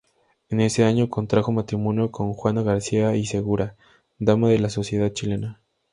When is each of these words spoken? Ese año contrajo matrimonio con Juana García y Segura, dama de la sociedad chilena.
Ese 0.49 0.83
año 0.83 1.11
contrajo 1.11 1.51
matrimonio 1.51 2.09
con 2.09 2.33
Juana 2.33 2.63
García 2.63 3.15
y 3.15 3.27
Segura, 3.27 3.75
dama 4.17 4.49
de 4.49 4.57
la 4.57 4.71
sociedad 4.71 5.13
chilena. 5.13 5.61